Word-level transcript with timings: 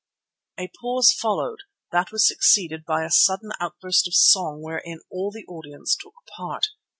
A 0.57 0.67
pause 0.81 1.11
followed, 1.13 1.59
that 1.91 2.11
was 2.11 2.27
succeeded 2.27 2.85
by 2.85 3.05
a 3.05 3.11
sudden 3.11 3.51
outburst 3.59 4.07
of 4.07 4.15
song 4.15 4.59
wherein 4.59 5.01
all 5.11 5.29
the 5.29 5.45
audience 5.47 5.95
took 5.95 6.15
part. 6.35 6.69